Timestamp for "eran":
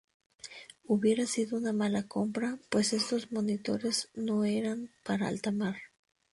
4.45-4.89